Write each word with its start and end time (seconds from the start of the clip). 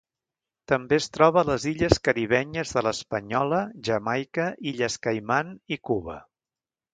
També 0.71 0.95
es 1.01 1.07
troba 1.17 1.41
a 1.41 1.43
les 1.49 1.67
illes 1.71 2.01
caribenyes 2.09 2.71
de 2.77 2.83
l'Espanyola, 2.87 3.59
Jamaica, 3.89 4.49
Illes 4.73 4.97
Caiman 5.05 5.53
i 5.77 5.81
Cuba. 5.91 6.19